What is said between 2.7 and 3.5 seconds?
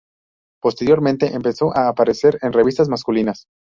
masculinas.